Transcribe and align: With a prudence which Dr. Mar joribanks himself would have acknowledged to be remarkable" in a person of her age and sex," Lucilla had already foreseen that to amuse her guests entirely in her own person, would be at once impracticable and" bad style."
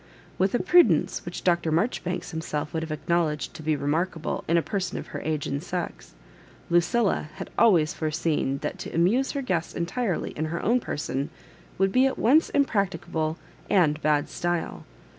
With 0.39 0.55
a 0.55 0.59
prudence 0.59 1.23
which 1.25 1.43
Dr. 1.43 1.71
Mar 1.71 1.87
joribanks 1.87 2.31
himself 2.31 2.73
would 2.73 2.81
have 2.81 2.91
acknowledged 2.91 3.53
to 3.53 3.61
be 3.61 3.75
remarkable" 3.75 4.43
in 4.49 4.57
a 4.57 4.63
person 4.63 4.97
of 4.97 5.05
her 5.13 5.21
age 5.23 5.45
and 5.45 5.61
sex," 5.63 6.15
Lucilla 6.71 7.29
had 7.35 7.51
already 7.59 7.85
foreseen 7.85 8.57
that 8.63 8.79
to 8.79 8.95
amuse 8.95 9.33
her 9.33 9.43
guests 9.43 9.75
entirely 9.75 10.31
in 10.31 10.45
her 10.45 10.59
own 10.63 10.79
person, 10.79 11.29
would 11.77 11.91
be 11.91 12.07
at 12.07 12.17
once 12.17 12.49
impracticable 12.49 13.37
and" 13.69 14.01
bad 14.01 14.27
style." 14.27 14.85